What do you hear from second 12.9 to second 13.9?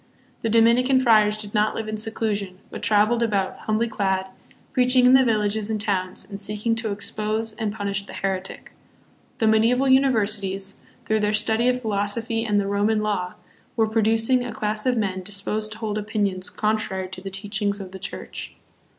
law, SPANISH SOLDIER